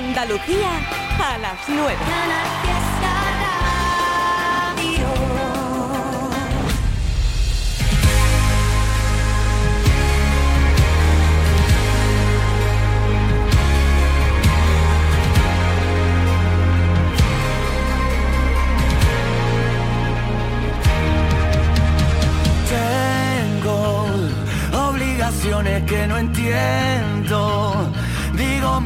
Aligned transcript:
Andalucía 0.00 0.70
a 1.18 1.36
las 1.36 1.68
9. 1.68 1.94
Tengo 23.52 24.06
obligaciones 24.72 25.82
que 25.84 26.06
no 26.06 26.16
entiendo. 26.16 26.89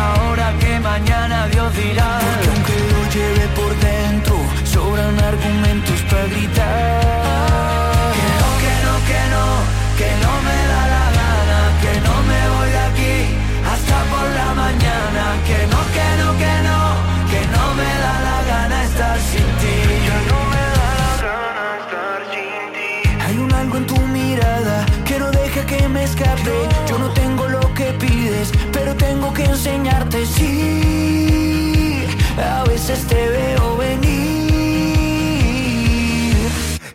ahora 0.00 0.46
que 0.60 0.72
mañana 0.80 1.36
Dios 1.48 1.68
dirá. 1.76 2.10
Porque 2.24 2.48
aunque 2.52 2.76
lo 2.92 3.00
lleve 3.14 3.46
por 3.58 3.72
dentro, 3.90 4.34
sobran 4.74 5.16
argumentos 5.32 5.98
para 6.10 6.26
gritar. 6.34 7.00
Que 8.16 8.26
no, 8.40 8.48
que 8.62 8.74
no, 8.86 8.94
que 9.10 9.20
no, 9.34 9.44
que 10.00 10.10
no 10.24 10.32
me 10.46 10.58
da 10.72 10.82
la 10.94 11.06
gana, 11.18 11.60
que 11.82 11.92
no 12.06 12.14
me 12.30 12.40
voy 12.54 12.68
de 12.76 12.82
aquí 12.90 13.16
hasta 13.72 13.96
por 14.12 14.26
la 14.40 14.48
mañana. 14.64 15.24
Que 15.48 15.58
no, 15.72 15.80
que 15.96 16.08
no, 16.20 16.28
que 16.42 16.54
no, 16.68 16.80
que 17.32 17.40
no 17.54 17.64
me 17.78 17.90
da 18.04 18.14
la 18.28 18.38
gana 18.50 18.76
estar 18.88 19.18
sin 19.30 19.48
ti. 19.60 19.76
Que 20.06 20.18
no 20.30 20.38
me 20.52 20.62
da 20.78 20.88
la 21.02 21.12
gana 21.26 21.66
estar 21.82 22.20
sin 22.32 22.62
ti. 22.76 22.90
Hay 23.24 23.36
un 23.44 23.52
algo 23.60 23.76
en 23.80 23.86
tu 23.86 23.98
mirada 24.18 24.76
que 25.06 25.18
no 25.18 25.30
deja 25.30 25.62
que 25.70 25.88
me 25.88 26.04
escape. 26.04 26.56
Yo 26.88 26.98
no 26.98 27.08
tengo 27.10 27.19
pides, 27.92 28.52
pero 28.72 28.94
tengo 28.94 29.32
que 29.32 29.44
enseñarte. 29.44 30.26
Sí, 30.26 32.06
a 32.36 32.64
veces 32.64 33.06
te 33.06 33.28
veo 33.28 33.76
venir. 33.76 34.10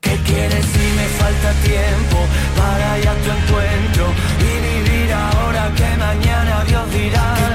¿Qué 0.01 0.17
quieres 0.27 0.65
si 0.65 0.85
me 0.99 1.07
falta 1.19 1.51
tiempo 1.63 2.17
para 2.55 2.99
ir 2.99 3.07
a 3.07 3.15
tu 3.15 3.29
encuentro 3.31 4.13
y 4.39 4.51
vivir 4.67 5.13
ahora 5.13 5.71
que 5.75 5.97
mañana 5.97 6.63
Dios 6.67 6.91
dirá? 6.91 7.54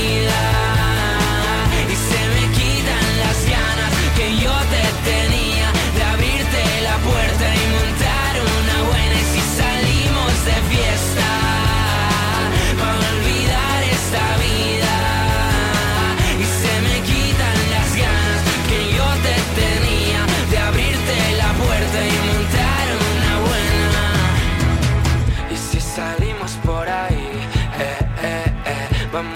esta 0.00 0.08
vida. 0.24 0.69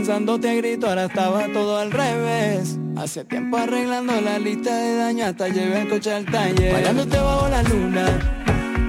Pensándote 0.00 0.48
a 0.48 0.54
grito, 0.54 0.88
ahora 0.88 1.04
estaba 1.04 1.44
todo 1.52 1.76
al 1.76 1.90
revés. 1.90 2.78
Hace 2.96 3.22
tiempo 3.22 3.58
arreglando 3.58 4.18
la 4.18 4.38
lista 4.38 4.74
de 4.74 4.96
daño 4.96 5.26
hasta 5.26 5.48
llevé 5.48 5.82
el 5.82 5.90
coche 5.90 6.10
al 6.14 6.24
taller. 6.24 6.72
Bailándote 6.72 7.18
bajo 7.18 7.48
la 7.48 7.62
luna, 7.64 8.06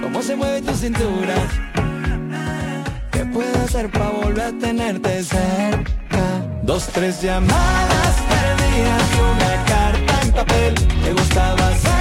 cómo 0.02 0.22
se 0.22 0.38
mueve 0.38 0.62
tu 0.62 0.74
cintura. 0.74 1.36
¿Qué 3.12 3.26
puedo 3.26 3.62
hacer 3.62 3.92
para 3.92 4.10
volver 4.10 4.42
a 4.42 4.52
tenerte 4.58 5.22
cerca? 5.22 6.46
Dos, 6.64 6.88
tres 6.88 7.22
llamadas 7.22 8.16
perdidas 8.30 9.04
y 9.14 9.20
una 9.20 9.66
carta 9.66 10.22
en 10.24 10.32
papel. 10.32 10.76
Te 11.04 11.12
gustaba 11.12 11.76
ser 11.76 12.01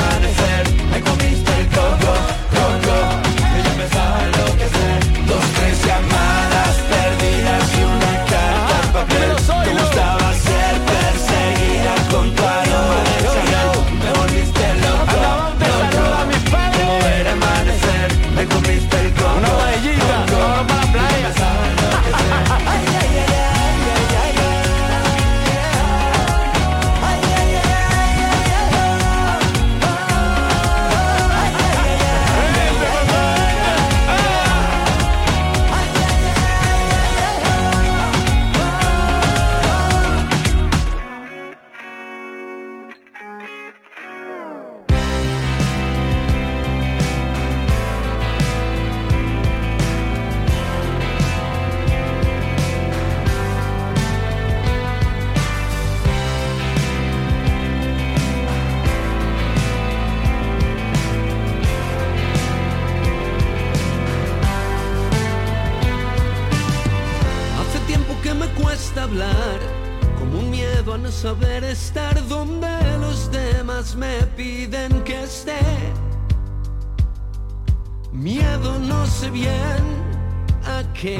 Cada 81.01 81.17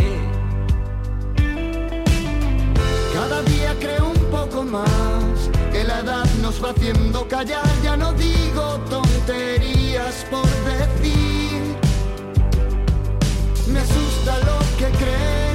día 3.41 3.75
creo 3.79 4.09
un 4.09 4.25
poco 4.29 4.61
más 4.61 5.49
que 5.71 5.83
la 5.83 6.01
edad 6.01 6.25
nos 6.39 6.63
va 6.63 6.69
haciendo 6.69 7.27
callar. 7.27 7.65
Ya 7.81 7.97
no 7.97 8.13
digo 8.13 8.79
tonterías 8.91 10.23
por 10.29 10.45
decir. 10.65 11.75
Me 13.73 13.79
asusta 13.79 14.37
lo 14.45 14.59
que 14.77 14.85
creen 14.99 15.50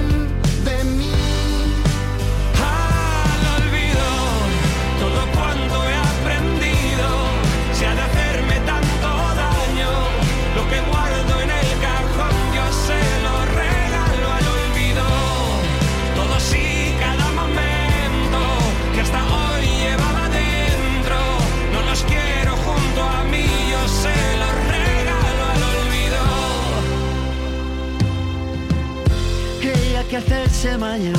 que 30.17 30.35
hacerse 30.35 30.79
mayor 30.79 31.17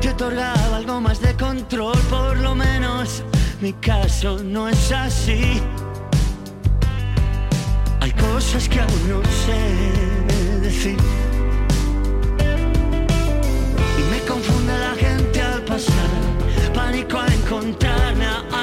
te 0.00 0.08
otorgaba 0.08 0.76
algo 0.76 1.00
más 1.00 1.20
de 1.20 1.34
control, 1.34 1.98
por 2.08 2.38
lo 2.38 2.54
menos 2.54 3.22
mi 3.60 3.72
caso 3.74 4.38
no 4.42 4.68
es 4.68 4.92
así. 4.92 5.60
Hay 8.00 8.12
cosas 8.12 8.68
que 8.68 8.80
aún 8.80 9.08
no 9.08 9.20
sé 9.44 10.60
decir. 10.60 10.96
Y 13.98 14.02
me 14.10 14.20
confunde 14.26 14.72
la 14.78 14.94
gente 14.94 15.42
al 15.42 15.62
pasar, 15.62 16.10
pánico 16.74 17.18
al 17.18 17.32
encontrarme 17.32 18.24
a 18.24 18.55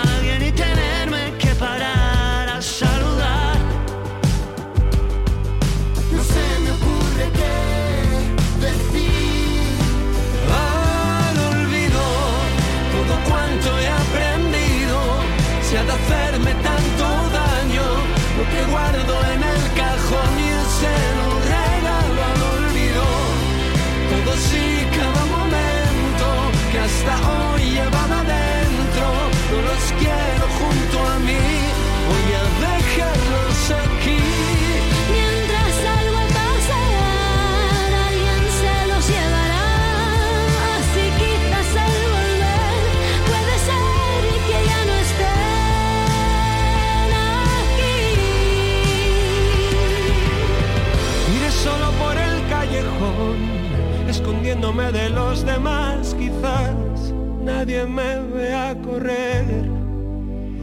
escondiéndome 54.34 54.92
de 54.92 55.10
los 55.10 55.46
demás, 55.46 56.16
quizás 56.18 57.14
nadie 57.44 57.86
me 57.86 58.20
vea 58.34 58.76
correr. 58.82 59.46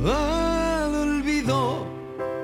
Al 0.04 0.94
olvido, 0.94 1.86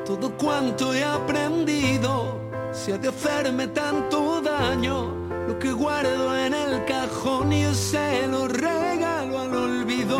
todo 0.05 0.31
cuanto 0.37 0.95
he 0.95 1.03
aprendido, 1.03 2.41
se 2.73 2.93
ha 2.93 2.99
de 2.99 3.09
hacerme 3.09 3.67
tanto 3.69 4.41
daño. 4.41 5.27
Lo 5.49 5.59
que 5.59 5.73
guardo 5.73 6.37
en 6.37 6.55
el 6.55 6.85
cajón 6.85 7.51
yo 7.51 7.75
se 7.75 8.27
lo 8.29 8.47
regalo 8.47 9.41
al 9.41 9.55
olvido. 9.55 10.19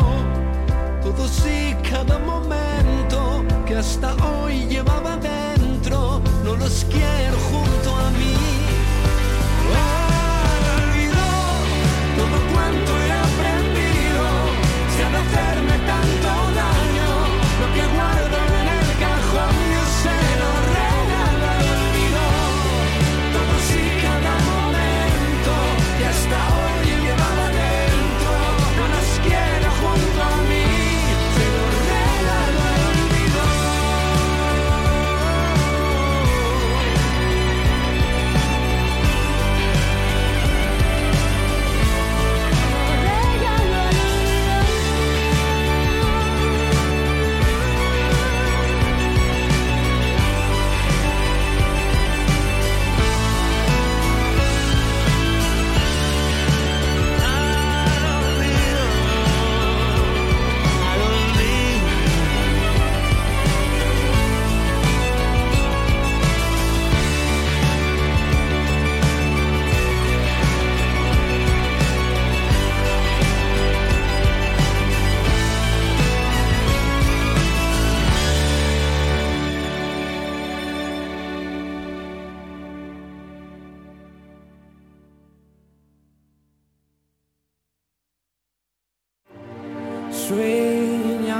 Todo 1.01 1.27
sí, 1.27 1.73
cada 1.89 2.19
momento 2.19 3.45
que 3.65 3.75
hasta 3.77 4.13
hoy 4.25 4.65
llevaba 4.67 5.17
dentro, 5.17 6.21
no 6.43 6.55
los 6.55 6.85
quiero 6.89 7.37
junto 7.51 7.95
a 7.95 8.09
mí. 8.11 8.46
Todo 12.17 12.37
cuanto 12.51 12.91
he 13.03 13.11
aprendido, 13.11 14.23
se 14.95 15.03
ha 15.03 15.56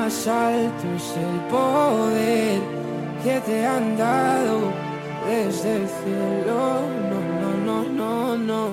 más 0.07 0.27
alto 0.27 0.87
es 0.95 1.17
el 1.17 1.39
poder 1.49 2.61
que 3.21 3.41
te 3.41 3.65
han 3.65 3.97
dado 3.97 4.71
desde 5.27 5.75
el 5.75 5.87
cielo. 5.87 6.81
No, 7.11 7.19
no, 7.41 7.49
no, 7.65 7.83
no, 7.83 8.37
no. 8.37 8.69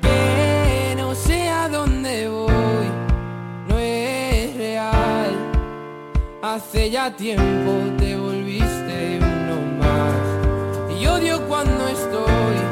Que 0.00 0.94
no 0.96 1.14
sé 1.14 1.48
a 1.48 1.68
dónde 1.68 2.28
voy, 2.28 2.88
no 3.68 3.78
es 3.78 4.56
real. 4.56 5.30
Hace 6.42 6.90
ya 6.90 7.14
tiempo 7.14 7.72
te 7.98 8.16
volviste 8.16 9.20
uno 9.20 9.56
más. 9.78 11.00
Y 11.00 11.06
odio 11.06 11.40
cuando 11.46 11.86
estoy 11.86 12.71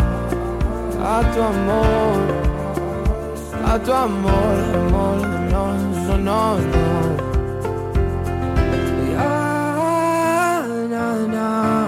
a 1.03 1.21
tu 1.33 1.41
amor, 1.41 2.21
a 3.65 3.79
tu 3.79 3.91
amor, 3.91 4.57
amor, 4.75 5.17
no, 5.51 5.73
no, 6.07 6.17
no, 6.17 6.57
no. 6.57 6.81
Ya, 9.11 10.65
na, 10.89 11.05
na. 11.27 11.87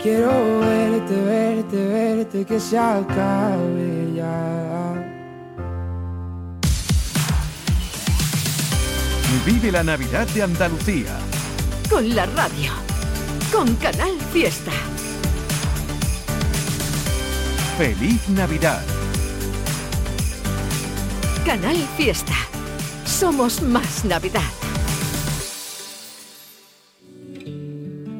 Quiero 0.00 0.60
verte, 0.60 1.16
verte, 1.24 1.76
verte, 1.76 2.44
que 2.44 2.60
se 2.60 2.78
acabe 2.78 4.12
ya. 4.14 4.58
Vive 9.44 9.72
la 9.72 9.82
Navidad 9.82 10.26
de 10.28 10.42
Andalucía. 10.42 11.18
Con 11.90 12.14
la 12.14 12.26
radio. 12.26 12.72
Con 13.50 13.74
Canal 13.76 14.12
Fiesta. 14.32 14.72
Feliz 17.78 18.28
Navidad. 18.30 18.82
Canal 21.46 21.76
Fiesta. 21.96 22.34
Somos 23.04 23.62
más 23.62 24.04
Navidad. 24.04 24.50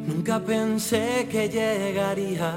Nunca 0.06 0.38
pensé 0.38 1.26
que 1.28 1.48
llegaría. 1.48 2.54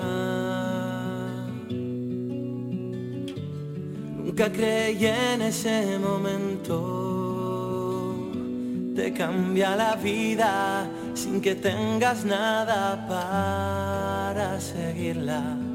Nunca 4.23 4.51
creí 4.51 5.03
en 5.03 5.41
ese 5.41 5.97
momento. 5.97 6.77
Te 8.95 9.11
cambia 9.11 9.75
la 9.75 9.95
vida 9.95 10.87
sin 11.15 11.41
que 11.41 11.55
tengas 11.55 12.23
nada 12.25 13.07
para 13.07 14.61
seguirla. 14.61 15.70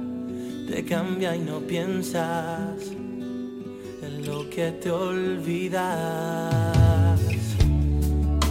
Te 0.68 0.84
cambia 0.84 1.36
y 1.36 1.38
no 1.38 1.60
piensas 1.60 2.90
en 4.02 4.26
lo 4.26 4.50
que 4.50 4.72
te 4.72 4.90
olvidas. 4.90 5.84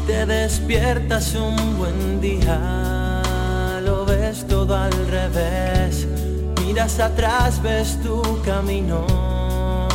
Te 0.07 0.25
despiertas 0.25 1.35
un 1.35 1.77
buen 1.77 2.21
día, 2.21 3.21
lo 3.83 4.05
ves 4.05 4.47
todo 4.47 4.77
al 4.77 4.93
revés. 5.07 6.07
Miras 6.61 6.99
atrás, 6.99 7.61
ves 7.61 7.99
tu 8.01 8.21
camino, 8.43 9.87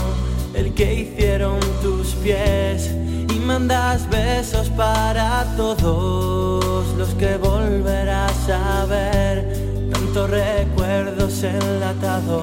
el 0.53 0.75
que 0.75 0.95
hicieron 0.95 1.59
tus 1.81 2.09
pies. 2.17 2.91
Y 3.31 3.39
mandas 3.39 4.09
besos 4.11 4.69
para 4.71 5.45
todos 5.57 6.87
los 6.99 7.09
que 7.15 7.39
volverás 7.39 8.49
a 8.51 8.85
ver. 8.85 9.60
Recuerdos 10.13 11.45
enlatados 11.45 12.43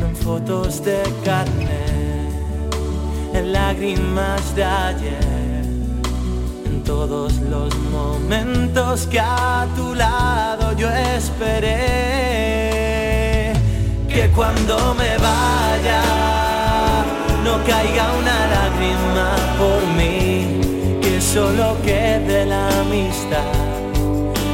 en 0.00 0.14
fotos 0.16 0.84
de 0.84 1.02
carne, 1.24 2.28
en 3.32 3.52
lágrimas 3.54 4.54
de 4.54 4.62
ayer 4.62 5.64
en 6.66 6.84
todos 6.84 7.32
los 7.40 7.74
momentos 7.90 9.06
que 9.06 9.18
a 9.18 9.66
tu 9.74 9.94
lado 9.94 10.76
yo 10.76 10.90
esperé. 10.90 11.94
Que 14.06 14.30
cuando 14.36 14.94
me 14.94 15.16
vaya 15.16 16.02
no 17.42 17.64
caiga 17.64 18.12
una 18.20 18.46
lágrima 18.56 19.36
por 19.58 19.82
mí, 19.96 21.00
que 21.00 21.18
solo 21.18 21.78
quede 21.82 22.44
la 22.44 22.68
amistad 22.80 23.49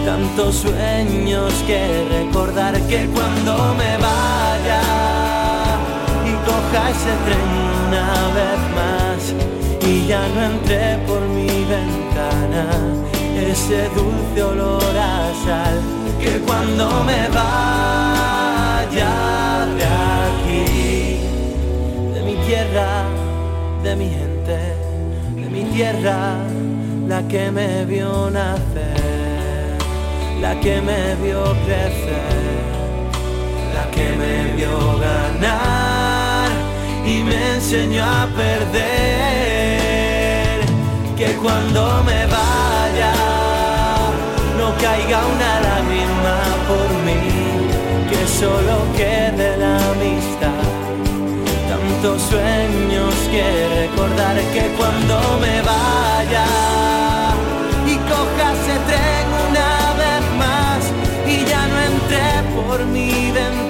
tantos 0.06 0.54
sueños 0.54 1.52
que 1.66 2.06
recordar 2.08 2.80
que 2.82 3.08
cuando 3.08 3.74
me 3.74 3.96
vaya 3.96 4.80
y 6.24 6.32
coja 6.46 6.90
ese 6.90 7.12
tren 7.24 7.48
una 7.88 8.08
vez 8.38 8.60
más 8.78 9.34
y 9.84 10.06
ya 10.06 10.22
no 10.28 10.40
entré 10.44 10.96
por 11.08 11.20
mi 11.22 11.48
ventana 11.48 12.64
ese 13.50 13.88
dulce 13.96 14.44
olor 14.44 14.96
a 14.96 15.32
sal 15.44 15.80
que 16.20 16.38
cuando 16.46 17.02
me 17.02 17.28
vaya 17.40 19.12
de 19.76 19.84
aquí 20.28 21.18
de 22.14 22.20
mi 22.22 22.36
tierra 22.46 22.90
de 23.82 23.96
mi 23.96 24.08
gente 24.08 24.58
de 25.34 25.46
mi 25.50 25.64
tierra 25.74 26.36
la 27.08 27.26
que 27.26 27.50
me 27.50 27.84
vio 27.86 28.30
nacer 28.30 28.95
la 30.40 30.54
que 30.60 30.80
me 30.82 31.14
vio 31.16 31.42
crecer, 31.64 32.64
la 33.74 33.90
que 33.90 34.12
me 34.20 34.52
vio 34.56 34.98
ganar 34.98 36.50
y 37.04 37.22
me 37.22 37.54
enseñó 37.54 38.04
a 38.04 38.26
perder, 38.36 38.76
que 41.16 41.36
cuando 41.42 42.02
me 42.04 42.26
vaya 42.26 43.14
no 44.58 44.74
caiga 44.82 45.18
una 45.34 45.60
lágrima 45.60 46.36
por 46.68 46.88
mí, 47.06 47.22
que 48.10 48.26
solo 48.26 48.74
quede 48.96 49.56
la 49.56 49.76
amistad. 49.92 50.64
Tantos 51.68 52.22
sueños 52.22 53.14
que 53.30 53.44
recordar 53.80 54.36
que 54.52 54.64
cuando 54.76 55.16
me 55.40 55.62
vaya 55.62 56.95
por 62.76 62.84
mí, 62.88 63.32
ven 63.32 63.65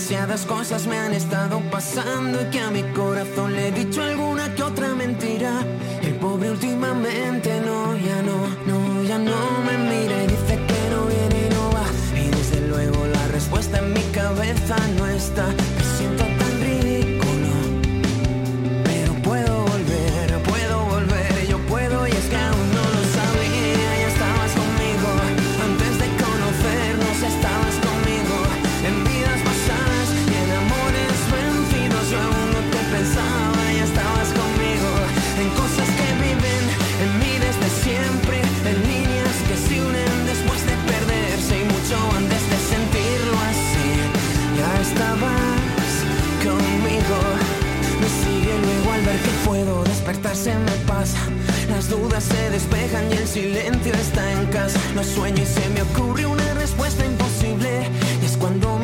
Demasiadas 0.00 0.46
cosas 0.46 0.86
me 0.86 0.98
han 0.98 1.12
estado 1.12 1.60
pasando 1.70 2.40
y 2.40 2.44
que 2.46 2.58
a 2.58 2.70
mi 2.70 2.82
corazón 2.94 3.52
le 3.52 3.68
he 3.68 3.70
dicho 3.70 4.02
alguna 4.02 4.54
que 4.54 4.62
otra 4.62 4.94
mentira. 4.94 5.60
El 6.00 6.14
pobre 6.14 6.50
últimamente 6.50 7.60
no, 7.60 7.94
ya 7.98 8.22
no, 8.22 8.48
no, 8.66 9.02
ya 9.02 9.18
no 9.18 9.36
me 9.66 9.76
mira 9.76 10.24
y 10.24 10.26
dice 10.26 10.58
que 10.66 10.90
no 10.90 11.04
viene 11.04 11.46
y 11.46 11.50
no 11.50 11.70
va. 11.70 11.84
Y 12.18 12.30
desde 12.30 12.66
luego 12.66 13.06
la 13.08 13.28
respuesta 13.28 13.78
en 13.78 13.92
mi 13.92 14.02
cabeza 14.14 14.76
no 14.96 15.06
está. 15.06 15.44
se 50.34 50.54
me 50.54 50.72
pasa. 50.86 51.18
Las 51.68 51.88
dudas 51.88 52.24
se 52.24 52.50
despejan 52.50 53.10
y 53.10 53.14
el 53.14 53.26
silencio 53.26 53.92
está 53.94 54.32
en 54.32 54.46
casa. 54.46 54.78
No 54.94 55.02
sueño 55.02 55.42
y 55.42 55.46
se 55.46 55.68
me 55.70 55.82
ocurre 55.82 56.26
una 56.26 56.54
respuesta 56.54 57.04
imposible. 57.04 57.88
Y 58.22 58.26
es 58.26 58.36
cuando 58.36 58.79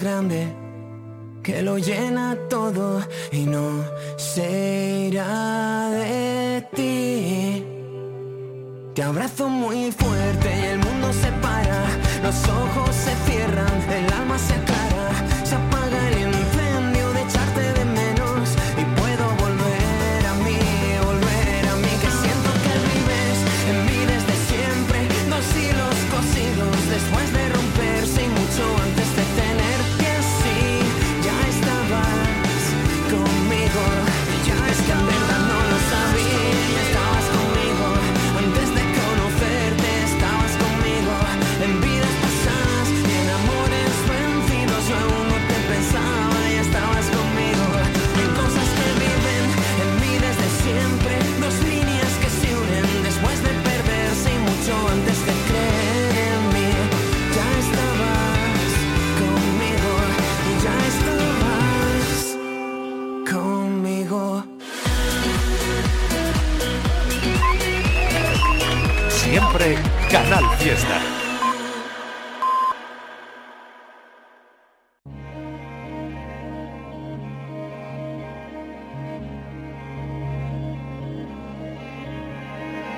grande 0.00 0.46
que 1.42 1.60
lo 1.62 1.76
llena 1.78 2.38
todo 2.48 3.00
y 3.32 3.44
no 3.46 3.84
se 4.16 5.08
irá 5.10 5.90
de 5.90 6.66
ti. 6.74 7.64
Te 8.94 9.02
abrazo 9.02 9.48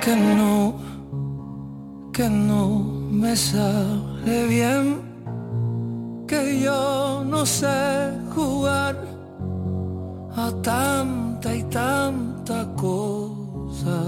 que 0.04 0.14
no, 0.16 0.74
que 2.12 2.28
no 2.28 2.68
me 3.10 3.34
sale 3.34 4.46
bien, 4.48 5.00
que 6.28 6.60
yo 6.60 7.24
no 7.24 7.46
sé 7.46 8.12
jugar 8.34 8.96
a 10.36 10.50
tanta 10.60 11.54
y 11.54 11.62
tanta 11.64 12.66
cosa, 12.76 13.98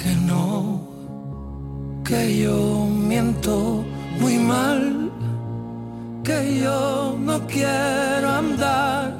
que 0.00 0.12
no, 0.30 0.80
que 2.02 2.38
yo 2.44 2.86
miento 3.10 3.84
muy 4.20 4.38
mal, 4.38 5.10
que 6.22 6.60
yo 6.62 7.14
no 7.18 7.46
quiero 7.46 8.26
andar 8.42 9.12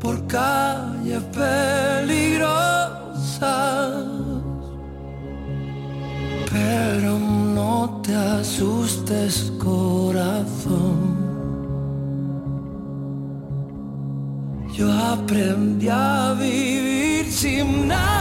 por 0.00 0.26
casa. 0.26 0.61
sientes 9.12 9.52
corazón. 9.58 11.22
Yo 14.74 14.90
aprendí 14.90 15.88
a 15.88 16.34
vivir 16.38 17.26
sin 17.30 17.88
nada. 17.88 18.11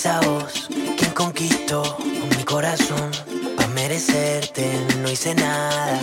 esa 0.00 0.18
voz, 0.20 0.66
quien 0.96 1.12
conquistó 1.12 1.98
mi 2.34 2.42
corazón. 2.44 3.10
Pa' 3.58 3.66
merecerte 3.66 4.64
no 5.02 5.10
hice 5.10 5.34
nada. 5.34 6.00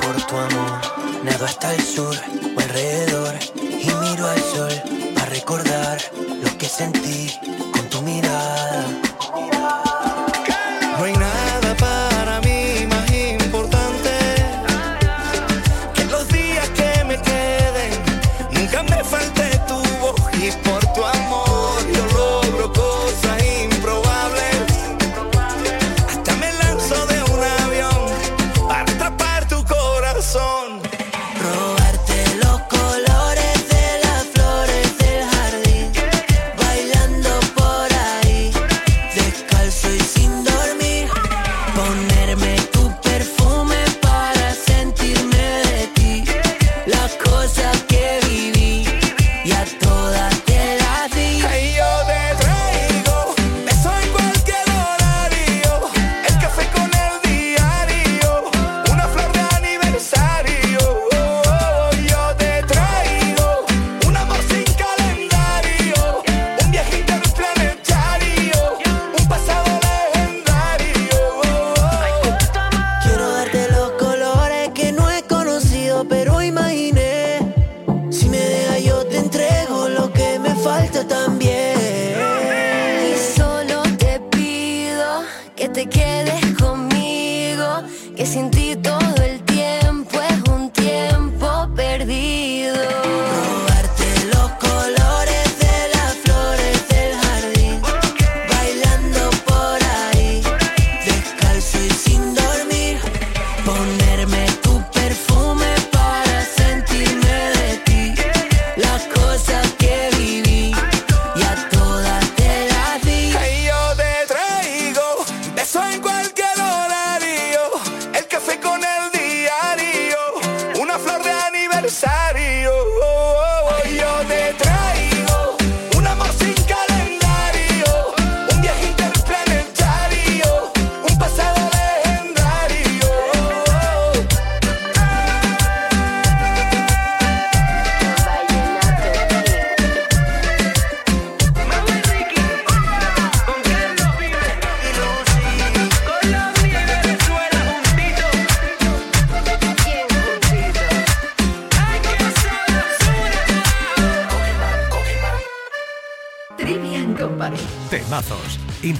Por 0.00 0.22
tu 0.22 0.36
amor, 0.36 0.80
nado 1.24 1.46
hasta 1.46 1.74
el 1.74 1.82
sur 1.82 2.14
o 2.56 2.60
alrededor. 2.60 3.34
Y 3.56 3.90
miro 4.04 4.28
al 4.28 4.40
sol 4.54 4.72
para 5.16 5.26
recordar 5.30 5.98
lo 6.44 6.56
que 6.56 6.68
sentí 6.68 7.32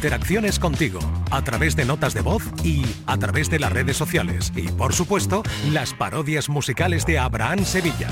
interacciones 0.05 0.59
contigo 0.59 1.01
a 1.31 1.43
través 1.43 1.77
de 1.77 1.87
notas 1.87 2.13
de 2.13 2.21
voz 2.21 2.43
y 2.63 2.85
a 3.07 3.17
través 3.17 3.49
de 3.49 3.59
las 3.59 3.73
redes 3.73 3.97
sociales. 3.97 4.53
Y 4.55 4.69
por 4.69 4.93
supuesto, 4.93 5.43
las 5.73 5.95
parodias 5.95 6.51
musicales 6.51 7.07
de 7.07 7.19
Abraham 7.19 7.65
Sevilla. 7.65 8.11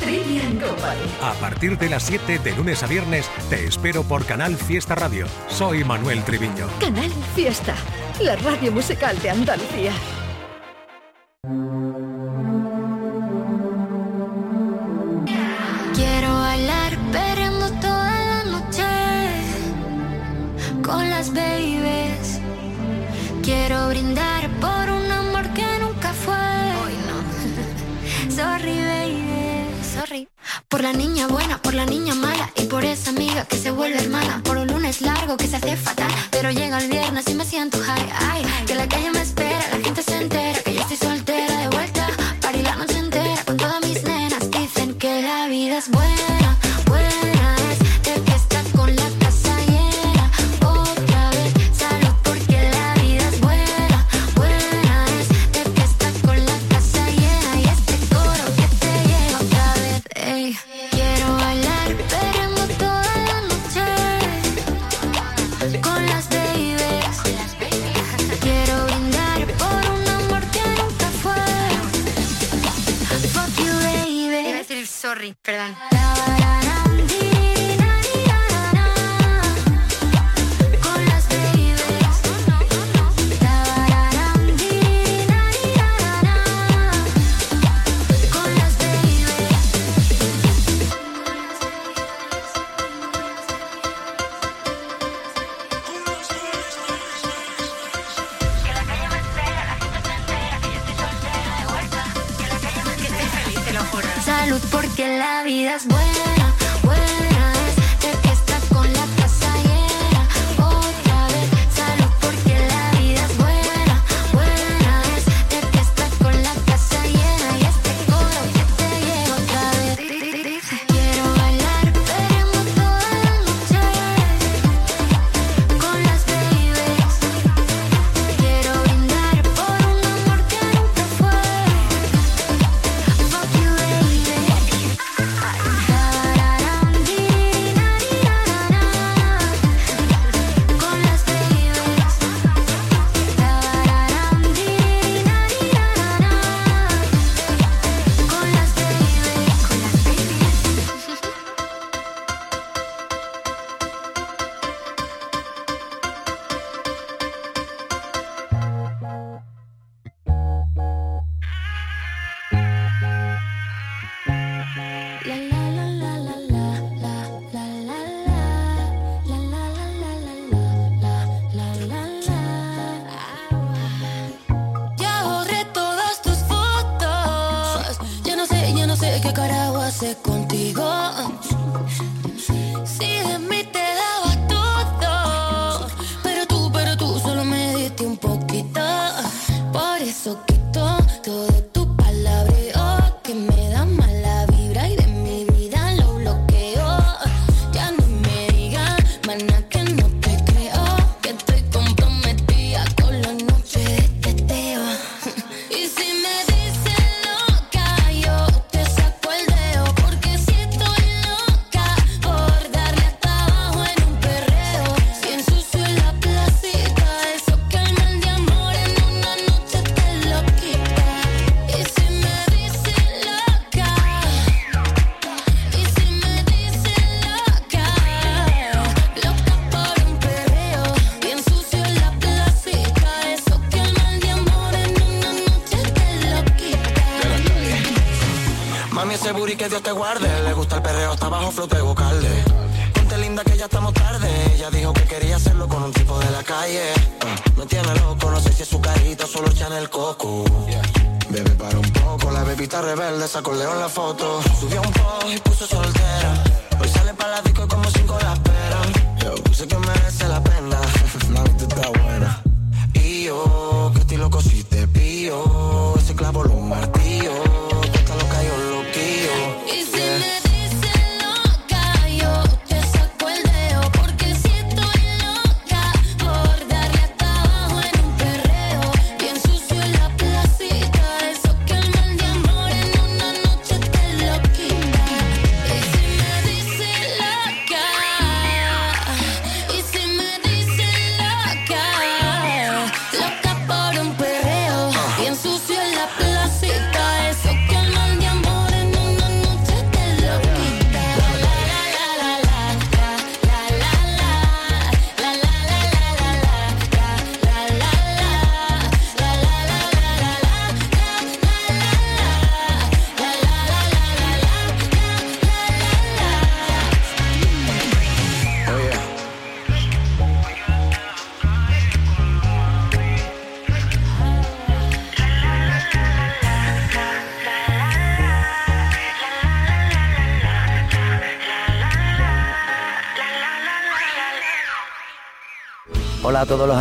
A 1.20 1.34
partir 1.34 1.76
de 1.76 1.90
las 1.90 2.04
7 2.04 2.38
de 2.38 2.56
lunes 2.56 2.82
a 2.82 2.86
viernes, 2.86 3.30
te 3.50 3.66
espero 3.66 4.04
por 4.04 4.24
Canal 4.24 4.56
Fiesta 4.56 4.94
Radio. 4.94 5.26
Soy 5.48 5.84
Manuel 5.84 6.24
Triviño. 6.24 6.66
Canal 6.80 7.10
Fiesta, 7.34 7.74
la 8.22 8.36
radio 8.36 8.72
musical 8.72 9.20
de 9.20 9.28
Andalucía. 9.28 9.92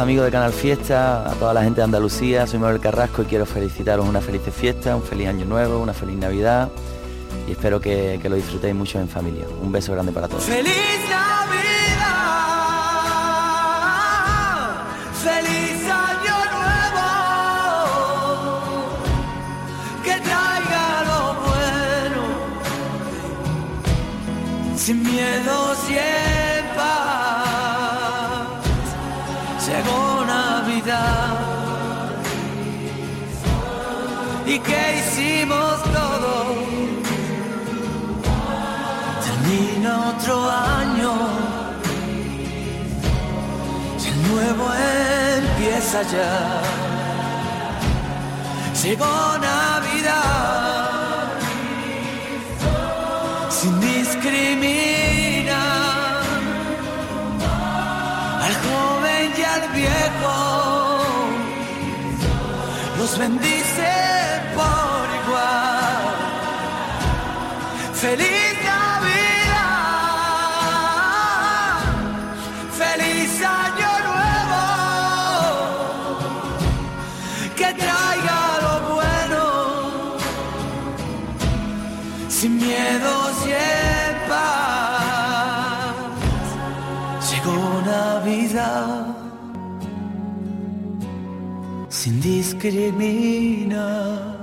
amigos 0.02 0.26
de 0.26 0.32
Canal 0.32 0.52
Fiesta, 0.52 1.30
a 1.30 1.36
toda 1.36 1.54
la 1.54 1.64
gente 1.64 1.82
de 1.82 1.84
Andalucía, 1.84 2.48
soy 2.48 2.58
Manuel 2.58 2.82
Carrasco 2.82 3.22
y 3.22 3.26
quiero 3.26 3.46
felicitaros 3.46 4.08
una 4.08 4.20
feliz 4.20 4.42
fiesta, 4.52 4.96
un 4.96 5.04
feliz 5.04 5.28
año 5.28 5.46
nuevo, 5.46 5.78
una 5.78 5.94
feliz 5.94 6.18
Navidad 6.18 6.70
y 7.48 7.52
espero 7.52 7.80
que, 7.80 8.20
lo 8.24 8.36
disfrutéis 8.36 8.74
mucho 8.74 9.00
en 9.00 9.08
familia. 9.08 9.46
Un 9.62 9.72
beso 9.72 9.92
grande 9.92 10.12
para 10.12 10.28
todos. 10.28 10.44
¡Feliz 10.44 10.74
Navidad! 11.08 11.52
¡Feliz 15.24 15.84
año 15.86 16.46
nuevo! 16.56 17.08
¡Que 20.04 20.20
traiga 20.20 21.04
lo 21.06 21.36
bueno! 21.46 22.24
Sin 24.78 25.04
miedo. 25.04 25.72
hicimos 34.98 35.84
todo. 35.84 36.34
Termina 39.26 39.92
otro 40.10 40.36
año 40.50 41.14
y 44.04 44.08
el 44.08 44.18
nuevo 44.30 44.66
empieza 45.44 46.02
ya. 46.04 46.34
Llegó 48.82 49.38
Navidad 49.38 50.82
sin 53.50 53.80
discriminar 53.80 55.52
al 58.46 58.56
joven 58.66 59.28
y 59.38 59.44
al 59.44 59.64
viejo. 59.74 60.36
Los 62.98 63.12
bendiga 63.18 63.61
discrimina. 92.62 94.38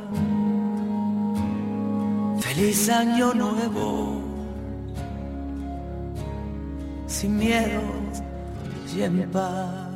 Feliz 2.41 2.89
año 2.91 3.33
nuevo, 3.35 4.21
sin 7.07 7.37
miedo 7.37 7.81
y 8.97 9.03
en 9.03 9.31
paz. 9.31 9.88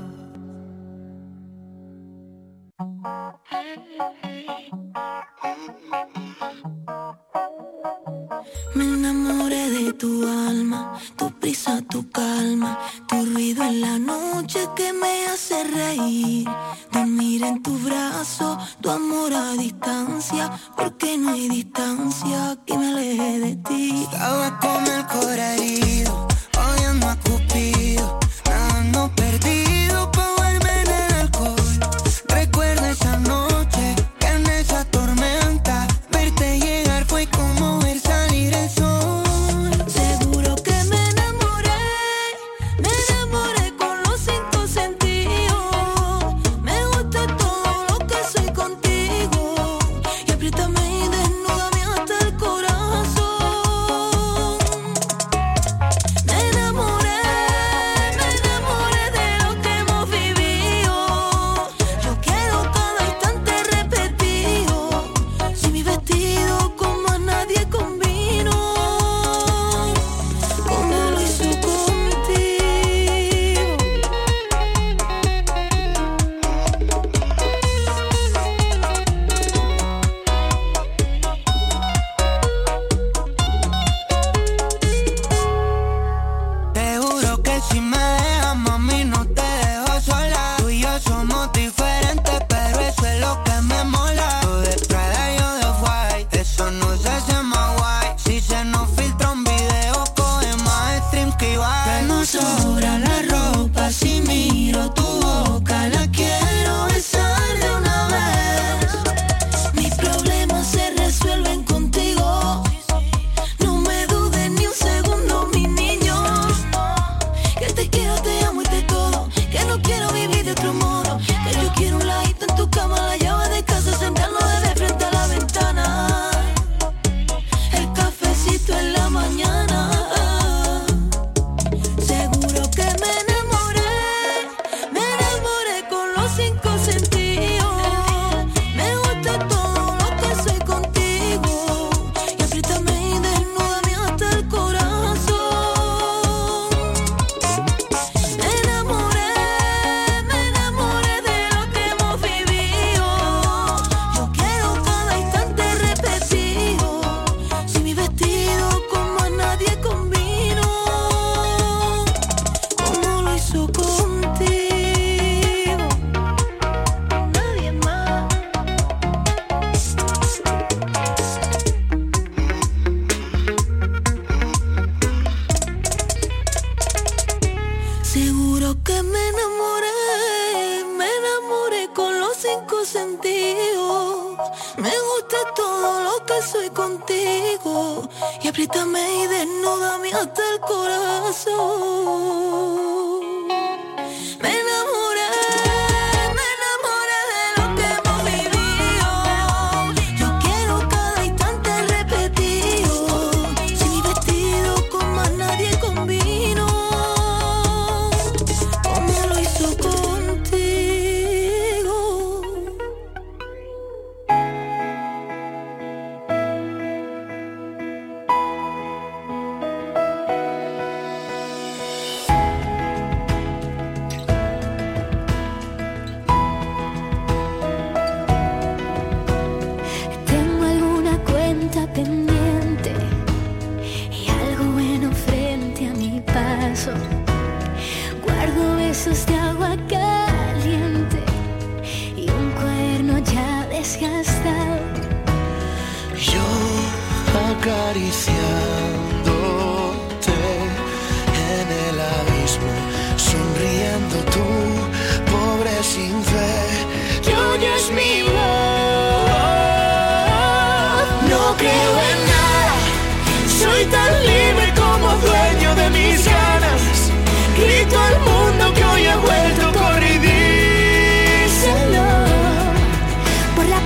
tu 10.02 10.26
alma, 10.26 10.98
tu 11.16 11.30
prisa, 11.38 11.80
tu 11.88 12.10
calma, 12.10 12.76
tu 13.06 13.24
ruido 13.24 13.62
en 13.62 13.80
la 13.80 14.00
noche 14.00 14.58
que 14.74 14.92
me 14.92 15.26
hace 15.26 15.62
reír. 15.62 16.48
Dormir 16.90 17.44
en 17.44 17.62
tu 17.62 17.78
brazo, 17.78 18.58
tu 18.80 18.90
amor 18.90 19.32
a 19.32 19.52
distancia, 19.52 20.50
porque 20.76 21.16
no 21.16 21.30
hay 21.30 21.48
distancia 21.48 22.58
que 22.66 22.76
me 22.76 22.88
aleje 22.88 23.38
de 23.38 23.54
ti. 23.68 24.02
Estaba 24.02 24.58
con 24.58 24.84
el 24.88 25.06
corazón 25.06 25.60
herido, 25.60 26.26
oyendo 26.58 27.06
a 27.06 27.16
tu 27.20 27.38
apriétame 50.42 51.04
y 51.04 51.08
de 51.08 51.21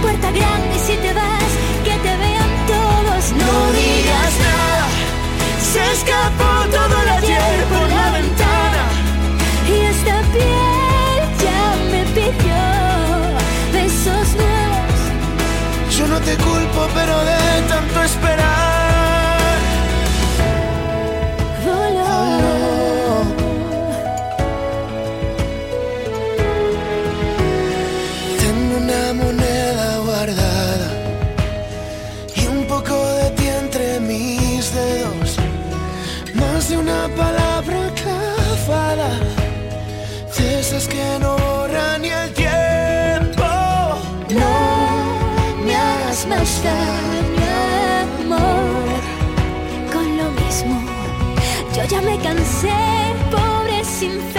puerta 0.03 0.31
grande 0.31 0.79
si 0.87 0.97
te 0.97 1.13
vas, 1.13 1.51
que 1.85 1.95
te 2.05 2.17
vean 2.17 2.51
todos. 2.67 3.33
No 3.33 3.73
digas 3.73 4.33
nada, 4.49 4.87
se 5.73 5.83
escapó 5.93 6.86
yo 52.27 52.33
ya 52.33 52.35
me 52.35 52.41
cansé, 52.41 52.69
pobre 53.31 53.85
sin. 53.85 54.36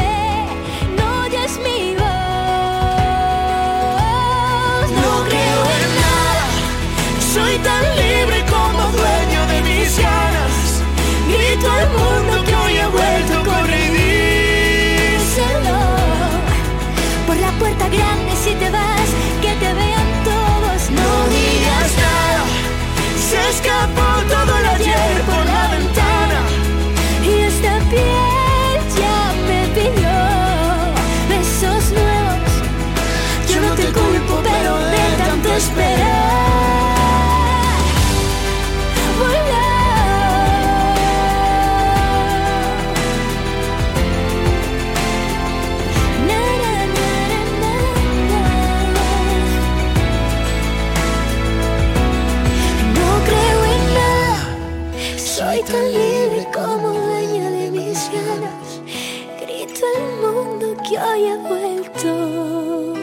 Vuelto. 61.47 62.93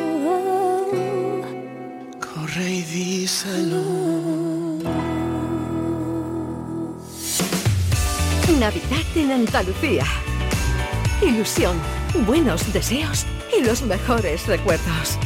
Corre 2.20 2.70
y 2.70 2.82
díselo. 2.82 3.82
Navidad 8.58 9.16
en 9.16 9.32
Andalucía. 9.32 10.04
Ilusión, 11.20 11.76
buenos 12.26 12.72
deseos 12.72 13.26
y 13.56 13.62
los 13.62 13.82
mejores 13.82 14.46
recuerdos. 14.46 15.18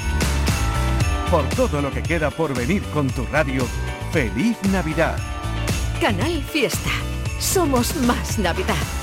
Por 1.30 1.47
todo 1.51 1.82
lo 1.82 1.91
que 1.91 2.03
queda 2.03 2.30
por 2.30 2.55
venir 2.55 2.82
con 2.95 3.09
tu 3.11 3.24
radio, 3.26 3.66
feliz 4.12 4.57
Navidad. 4.72 5.18
Canal 6.01 6.43
Fiesta. 6.43 6.91
Somos 7.39 7.95
más 7.97 8.39
Navidad. 8.39 8.97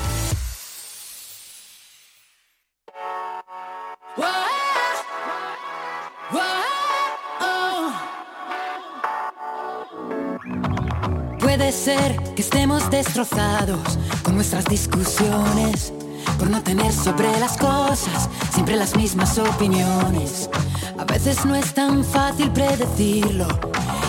Ser 11.86 12.18
que 12.36 12.42
estemos 12.42 12.90
destrozados 12.90 14.00
con 14.24 14.34
nuestras 14.34 14.66
discusiones, 14.66 15.94
por 16.40 16.50
no 16.50 16.64
tener 16.64 16.92
sobre 16.92 17.40
las 17.40 17.58
cosas 17.58 18.28
siempre 18.52 18.76
las 18.76 18.96
mismas 18.96 19.38
opiniones. 19.38 20.50
A 20.98 21.04
veces 21.04 21.46
no 21.46 21.54
es 21.54 21.76
tan 21.76 22.04
fácil 22.04 22.50
predecirlo 22.50 23.48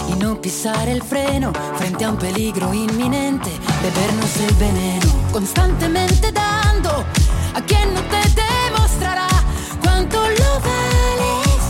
y 0.09 0.14
no 0.14 0.41
pisar 0.41 0.89
el 0.89 1.03
freno 1.03 1.53
frente 1.77 2.07
a 2.07 2.11
un 2.12 2.16
peligro 2.16 2.72
inminente, 2.72 3.51
bebernos 3.83 4.37
el 4.39 4.55
veneno, 4.55 5.12
constantemente 5.31 6.33
dando 6.33 7.05
a 7.55 7.61
quien 7.61 7.93
no 7.93 8.01
te 8.01 8.22
demostrará 8.41 9.29
cuánto 9.83 10.16
lo 10.16 10.61
vales. 10.64 11.62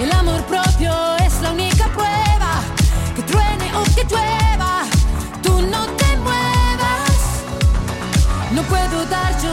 El 0.00 0.10
amor 0.10 0.42
propio 0.46 0.92
es 1.24 1.40
la 1.40 1.52
única 1.52 1.86
prueba 1.86 2.60
que 3.14 3.22
truene 3.22 3.76
o 3.76 3.84
que 3.94 4.02
llueva, 4.10 4.51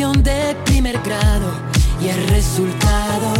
Ecuación 0.00 0.22
de 0.22 0.56
primer 0.64 0.98
grado. 1.02 1.52
Y 2.00 2.08
el 2.08 2.28
resultado 2.28 3.34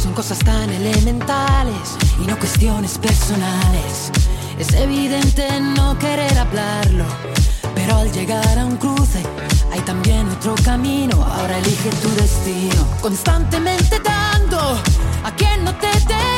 son 0.00 0.12
cosas 0.12 0.38
tan 0.38 0.70
elementales 0.70 1.96
y 2.22 2.26
no 2.26 2.38
cuestiones 2.38 2.98
personales. 2.98 4.12
Es 4.58 4.72
evidente 4.74 5.46
no 5.60 5.98
querer 5.98 6.38
hablarlo, 6.38 7.04
pero 7.74 7.96
al 7.96 8.12
llegar 8.12 8.58
a 8.58 8.64
un 8.64 8.76
cruce 8.76 9.22
hay 9.72 9.80
también 9.80 10.28
otro 10.28 10.54
camino. 10.64 11.16
Ahora 11.24 11.58
elige 11.58 11.90
tu 12.02 12.10
destino. 12.10 12.86
Constantemente 13.00 13.98
dando 13.98 14.60
a 15.24 15.32
quien 15.36 15.64
no 15.64 15.74
te 15.74 15.88
demostrará 15.88 16.37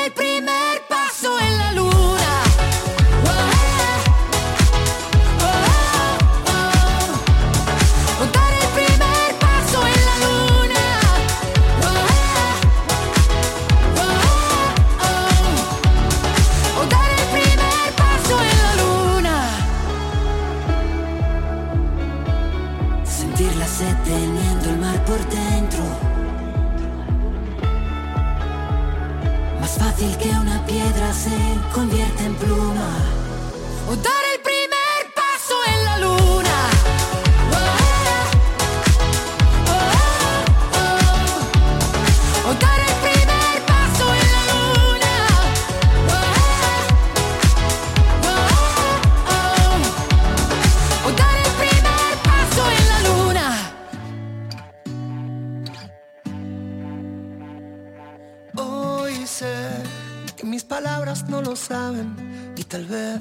No 61.27 61.41
lo 61.41 61.55
saben 61.55 62.53
y 62.57 62.63
tal 62.63 62.85
vez, 62.85 63.19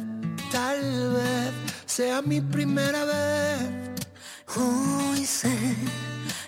tal 0.52 0.80
vez 1.14 1.52
sea 1.86 2.22
mi 2.22 2.40
primera 2.40 3.04
vez. 3.04 3.60
Hoy 4.56 5.24
sé 5.24 5.56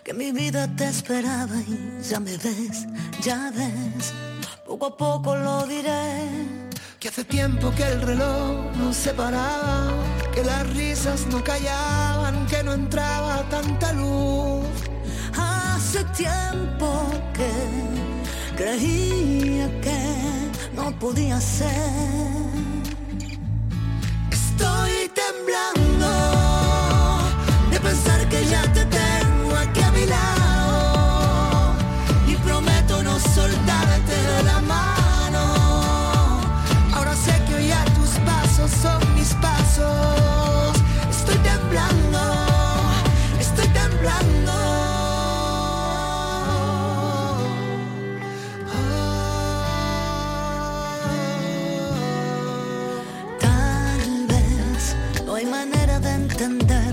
que 0.05 0.13
mi 0.13 0.33
vida 0.33 0.69
te 0.77 0.89
esperaba 0.89 1.57
y 1.57 2.01
ya 2.03 2.21
me 2.21 2.37
ves, 2.37 2.87
ya 3.23 3.53
ves, 3.55 4.13
poco 4.67 4.87
a 4.87 4.97
poco 4.97 5.37
lo 5.37 5.67
diré. 5.67 6.29
Que 6.99 7.09
hace 7.09 7.25
tiempo 7.25 7.73
que 7.75 7.85
el 7.85 8.01
reloj 8.03 8.77
no 8.77 8.93
se 8.93 9.13
paraba, 9.13 9.93
que 10.35 10.45
las 10.45 10.65
risas 10.75 11.27
no 11.27 11.43
callaban, 11.43 12.47
que 12.47 12.63
no 12.63 12.73
entraba 12.73 13.43
tanta 13.51 13.93
luz. 13.93 14.67
Hace 15.37 16.05
tiempo 16.17 17.11
que 17.35 17.51
creía 18.57 19.81
que 19.81 20.52
no 20.75 20.91
podía 20.99 21.41
ser. 21.41 21.71
Estoy 24.31 25.11
temblando 25.15 26.11
de 27.71 27.81
pensar 27.81 28.29
que 28.29 28.45
ya 28.47 28.63
te 28.73 28.85
tengo 28.87 29.57
aquí 29.57 29.81
a 29.81 29.91
mi 29.93 30.07
lado 30.07 30.42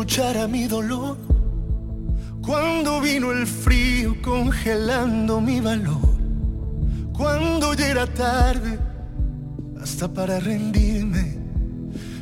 Escuchara 0.00 0.48
mi 0.48 0.66
dolor, 0.66 1.18
cuando 2.40 3.02
vino 3.02 3.32
el 3.32 3.46
frío 3.46 4.16
congelando 4.22 5.42
mi 5.42 5.60
valor, 5.60 6.16
cuando 7.12 7.74
ya 7.74 7.88
era 7.88 8.06
tarde, 8.06 8.78
hasta 9.78 10.08
para 10.08 10.40
rendirme, 10.40 11.36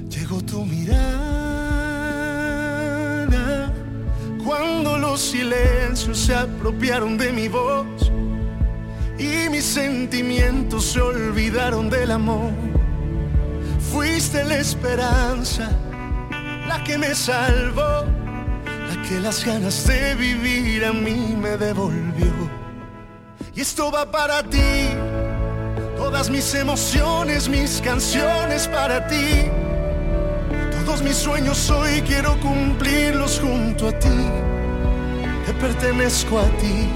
llegó 0.09 0.43
tu 0.43 0.65
mirada. 0.65 0.93
Cuando 4.45 4.99
los 4.99 5.21
silencios 5.21 6.19
se 6.19 6.35
apropiaron 6.35 7.17
de 7.17 7.33
mi 7.33 7.47
voz 7.47 8.11
y 9.21 9.49
mis 9.51 9.65
sentimientos 9.65 10.85
se 10.85 11.01
olvidaron 11.01 11.89
del 11.89 12.11
amor. 12.11 12.51
Fuiste 13.93 14.43
la 14.45 14.59
esperanza, 14.59 15.71
la 16.69 16.85
que 16.85 16.99
me 16.99 17.15
salvó, 17.15 18.05
la 18.89 19.03
que 19.09 19.19
las 19.21 19.45
ganas 19.45 19.87
de 19.87 20.15
vivir 20.15 20.85
a 20.85 20.93
mí 20.93 21.35
me 21.41 21.57
devolvió. 21.57 22.33
Y 23.55 23.63
esto 23.63 23.91
va 23.91 24.09
para 24.11 24.43
ti, 24.43 24.91
todas 25.97 26.31
mis 26.31 26.55
emociones, 26.55 27.49
mis 27.49 27.81
canciones 27.81 28.69
para 28.69 29.07
ti. 29.09 29.51
Todos 30.85 31.03
mis 31.03 31.17
sueños 31.17 31.71
hoy 31.71 32.03
quiero 32.03 32.39
cumplirlos 32.41 33.41
junto 33.41 33.89
a 33.89 33.93
ti. 33.99 34.19
Te 35.47 35.53
pertenezco 35.55 36.39
a 36.39 36.49
ti, 36.61 36.89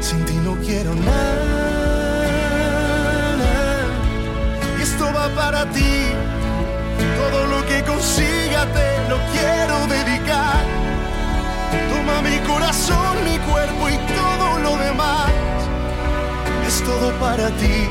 sin 0.00 0.24
ti 0.24 0.34
no 0.44 0.56
quiero 0.56 0.94
nada. 0.94 1.76
Y 4.78 4.82
esto 4.82 5.04
va 5.14 5.28
para 5.34 5.70
ti, 5.70 6.02
todo 7.18 7.46
lo 7.46 7.66
que 7.66 7.82
día 8.56 8.72
te 8.72 9.08
lo 9.08 9.18
quiero 9.32 9.86
dedicar. 9.86 10.64
Toma 11.90 12.22
mi 12.22 12.38
corazón, 12.46 13.24
mi 13.24 13.38
cuerpo 13.38 13.88
y 13.88 13.96
todo 14.14 14.58
lo 14.60 14.76
demás. 14.76 15.30
Es 16.66 16.82
todo 16.82 17.12
para 17.20 17.48
ti 17.60 17.88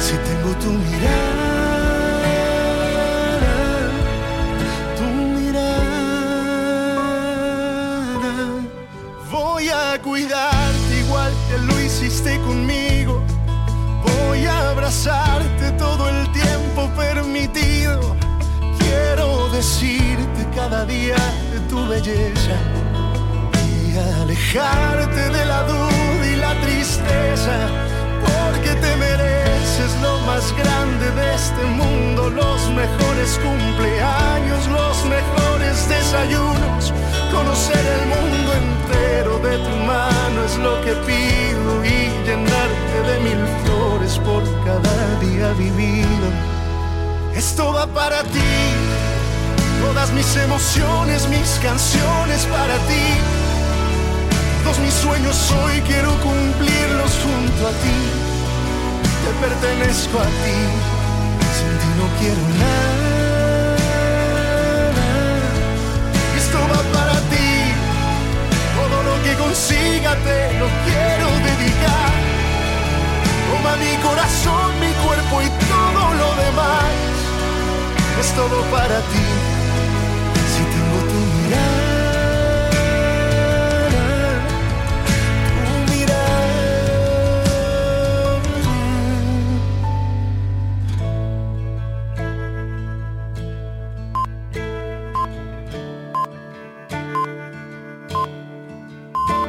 si 0.00 0.14
tengo 0.28 0.54
tu 0.56 0.70
mirada. 0.70 1.58
tu 4.98 5.04
mirada. 5.36 5.80
Voy 9.30 9.68
a 9.68 10.00
cuidarte 10.02 11.00
igual 11.04 11.32
que 11.48 11.58
lo 11.58 11.80
hiciste 11.80 12.38
conmigo. 12.40 13.22
Voy 14.06 14.46
a 14.46 14.70
abrazarte 14.70 15.72
todo 15.72 16.08
el 16.08 16.32
tiempo 16.32 16.88
permitido 16.96 18.19
lo 19.16 19.58
hiciste 19.58 20.44
conmigo. 20.54 20.84
día 20.86 21.16
de 21.52 21.60
tu 21.68 21.86
belleza 21.86 22.56
y 23.66 23.96
alejarte 24.22 25.28
de 25.30 25.44
la 25.44 25.62
duda 25.64 26.26
y 26.32 26.36
la 26.36 26.54
tristeza, 26.60 27.56
porque 28.22 28.70
te 28.74 28.96
mereces 28.96 29.92
lo 30.00 30.18
más 30.20 30.52
grande 30.56 31.10
de 31.10 31.34
este 31.34 31.64
mundo, 31.80 32.30
los 32.30 32.60
mejores 32.70 33.38
cumpleaños, 33.42 34.66
los 34.68 34.96
mejores 35.04 35.88
desayunos, 35.88 36.92
conocer 37.32 37.84
el 37.96 38.04
mundo 38.14 38.52
entero 38.62 39.38
de 39.38 39.58
tu 39.58 39.76
mano 39.86 40.44
es 40.44 40.56
lo 40.58 40.80
que 40.82 40.92
pido 41.08 41.84
y 41.84 42.10
llenarte 42.26 42.96
de 43.08 43.20
mil 43.20 43.42
flores 43.64 44.18
por 44.18 44.42
cada 44.64 45.20
día 45.20 45.52
vivido. 45.54 46.49
Esto 47.40 47.72
va 47.72 47.86
para 47.86 48.22
ti, 48.22 48.52
todas 49.80 50.12
mis 50.12 50.36
emociones, 50.36 51.26
mis 51.28 51.58
canciones 51.62 52.44
para 52.44 52.76
ti. 52.86 53.06
Todos 54.62 54.78
mis 54.80 54.92
sueños 54.92 55.50
hoy 55.52 55.80
quiero 55.88 56.10
cumplirlos 56.20 57.12
junto 57.24 57.60
a 57.66 57.72
ti. 57.82 57.98
Te 59.24 59.30
pertenezco 59.40 60.18
a 60.20 60.28
ti, 60.42 60.58
sin 61.56 61.72
ti 61.80 61.90
no 61.96 62.06
quiero 62.20 62.42
nada. 62.60 63.08
Esto 66.36 66.58
va 66.72 66.80
para 66.92 67.16
ti, 67.32 67.52
todo 68.76 68.96
lo 69.08 69.14
que 69.24 69.32
consiga 69.42 70.10
te 70.28 70.58
lo 70.60 70.68
quiero 70.84 71.26
dedicar. 71.48 72.12
Toma 73.48 73.72
mi 73.76 73.96
corazón, 74.06 74.68
mi 74.78 74.92
cuerpo 75.04 75.40
y 75.40 75.48
todo 75.72 76.02
lo 76.20 76.28
demás. 76.44 77.29
Es 78.20 78.34
todo 78.34 78.62
para 78.70 79.00
ti 79.00 79.49